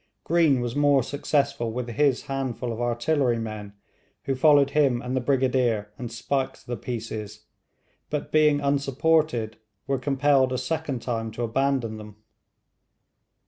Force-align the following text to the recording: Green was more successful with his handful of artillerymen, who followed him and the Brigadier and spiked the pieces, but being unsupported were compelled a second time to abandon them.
Green 0.23 0.61
was 0.61 0.75
more 0.75 1.03
successful 1.03 1.71
with 1.71 1.87
his 1.89 2.23
handful 2.23 2.73
of 2.73 2.81
artillerymen, 2.81 3.73
who 4.23 4.33
followed 4.33 4.71
him 4.71 4.99
and 4.99 5.15
the 5.15 5.21
Brigadier 5.21 5.91
and 5.95 6.11
spiked 6.11 6.65
the 6.65 6.75
pieces, 6.75 7.45
but 8.09 8.31
being 8.31 8.61
unsupported 8.61 9.57
were 9.85 9.99
compelled 9.99 10.51
a 10.51 10.57
second 10.57 11.03
time 11.03 11.29
to 11.33 11.43
abandon 11.43 11.97
them. 11.97 12.15